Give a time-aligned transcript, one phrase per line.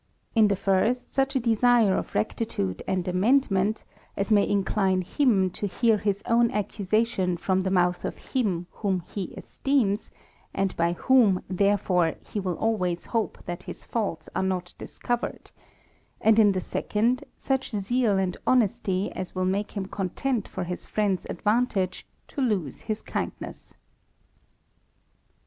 [0.33, 3.83] In the first, such a desire of rectitude and amendment,
[4.17, 9.01] as may incline him to hear his own accusation from the mouth of him whom
[9.01, 10.09] he esteems,
[10.55, 15.51] and by whom, therefore, he will always hope that his faults are not discovered;
[16.19, 20.87] and in the second, such zeal and honesty, as will make him content for his
[20.87, 23.75] friend's advantage to lose his kindness.